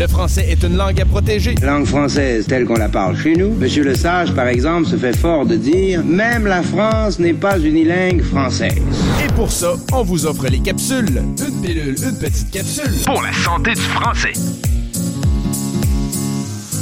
[0.00, 1.54] Le français est une langue à protéger.
[1.56, 3.52] Langue française telle qu'on la parle chez nous.
[3.52, 7.58] Monsieur Le Sage, par exemple, se fait fort de dire même la France n'est pas
[7.58, 8.80] unilingue française.
[9.22, 11.18] Et pour ça, on vous offre les capsules.
[11.18, 12.90] Une pilule, une petite capsule.
[13.04, 14.32] Pour la santé du français.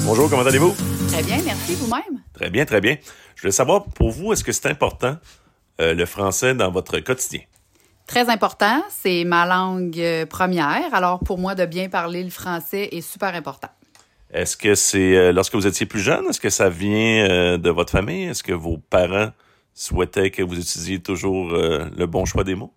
[0.07, 0.77] Bonjour, comment allez-vous?
[1.09, 2.21] Très bien, merci vous-même?
[2.35, 2.99] Très bien, très bien.
[3.35, 5.17] Je voulais savoir, pour vous, est-ce que c'est important
[5.81, 7.41] euh, le français dans votre quotidien?
[8.09, 10.93] Très important, c'est ma langue euh, première.
[10.93, 13.69] Alors pour moi, de bien parler le français est super important.
[14.33, 17.71] Est-ce que c'est euh, lorsque vous étiez plus jeune, est-ce que ça vient euh, de
[17.71, 18.25] votre famille?
[18.25, 19.31] Est-ce que vos parents
[19.75, 22.73] souhaitaient que vous utilisiez toujours le bon choix des mots?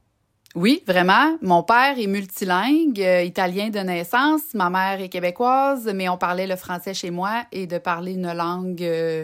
[0.53, 1.37] Oui, vraiment.
[1.41, 4.53] Mon père est multilingue, euh, italien de naissance.
[4.53, 8.33] Ma mère est québécoise, mais on parlait le français chez moi et de parler une
[8.33, 9.23] langue euh,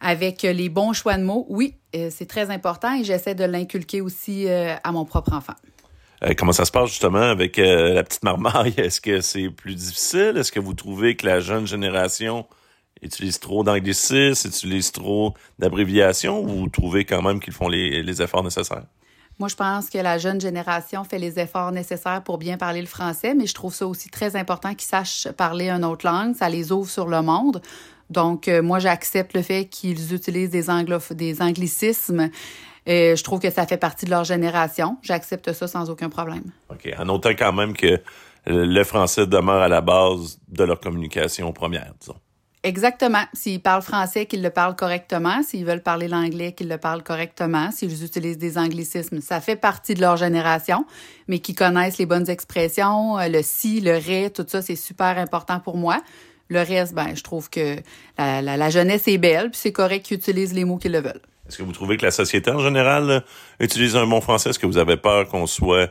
[0.00, 4.00] avec les bons choix de mots, oui, euh, c'est très important et j'essaie de l'inculquer
[4.00, 5.54] aussi euh, à mon propre enfant.
[6.24, 8.74] Euh, comment ça se passe justement avec euh, la petite marmaille?
[8.78, 10.34] Est-ce que c'est plus difficile?
[10.36, 12.46] Est-ce que vous trouvez que la jeune génération
[13.02, 18.22] utilise trop d'anglicisme, utilise trop d'abréviations ou vous trouvez quand même qu'ils font les, les
[18.22, 18.84] efforts nécessaires?
[19.38, 22.86] Moi, je pense que la jeune génération fait les efforts nécessaires pour bien parler le
[22.86, 26.34] français, mais je trouve ça aussi très important qu'ils sachent parler une autre langue.
[26.34, 27.60] Ça les ouvre sur le monde.
[28.10, 30.66] Donc, euh, moi, j'accepte le fait qu'ils utilisent des,
[31.14, 32.30] des anglicismes.
[32.88, 34.96] Euh, je trouve que ça fait partie de leur génération.
[35.02, 36.44] J'accepte ça sans aucun problème.
[36.70, 36.88] OK.
[36.98, 38.00] En notant quand même que
[38.46, 42.14] le français demeure à la base de leur communication première, disons.
[42.66, 43.22] Exactement.
[43.32, 45.40] S'ils parlent français, qu'ils le parlent correctement.
[45.44, 47.70] S'ils veulent parler l'anglais, qu'ils le parlent correctement.
[47.70, 50.84] S'ils utilisent des anglicismes, ça fait partie de leur génération,
[51.28, 55.16] mais qu'ils connaissent les bonnes expressions, euh, le si, le ré, tout ça, c'est super
[55.16, 56.02] important pour moi.
[56.48, 57.76] Le reste, ben, je trouve que
[58.18, 61.00] la, la- la jeunesse est belle, puis c'est correct qu'ils utilisent les mots qu'ils le
[61.00, 61.20] veulent.
[61.48, 63.20] Est-ce que vous trouvez que la société en général euh,
[63.60, 64.50] utilise un bon français?
[64.50, 65.90] Est-ce que vous avez peur qu'on soit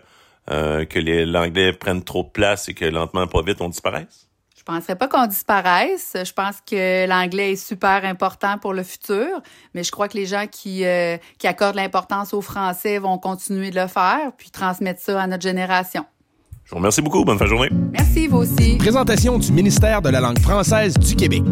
[0.51, 4.27] euh, que les- l'anglais prenne trop de place et que lentement, pas vite, on disparaisse?
[4.57, 6.16] Je penserais pas qu'on disparaisse.
[6.16, 9.27] Je pense que l'anglais est super important pour le futur,
[9.73, 13.69] mais je crois que les gens qui, euh, qui accordent l'importance au français vont continuer
[13.72, 16.05] de le faire, puis transmettre ça à notre génération.
[16.66, 17.24] Je vous remercie beaucoup.
[17.24, 17.70] Bonne fin de journée.
[17.92, 18.78] Merci, vous aussi.
[18.78, 21.44] Présentation du ministère de la langue française du Québec.